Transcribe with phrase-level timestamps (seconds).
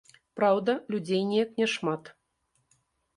[0.37, 2.09] Праўда, людзей неяк няшмат.